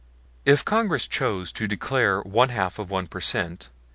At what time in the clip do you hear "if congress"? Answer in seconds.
0.45-1.07